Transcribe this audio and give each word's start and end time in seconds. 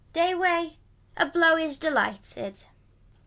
Day 0.13 0.33
way. 0.33 0.79
A 1.15 1.27
blow 1.27 1.57
is 1.57 1.77
delighted. 1.77 2.63